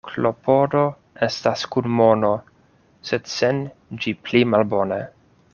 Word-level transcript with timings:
Klopodo 0.09 0.79
estas 1.27 1.65
kun 1.75 1.91
mono, 1.99 2.33
sed 3.11 3.31
sen 3.37 3.63
ĝi 4.03 4.19
pli 4.29 4.47
malbone. 4.55 5.03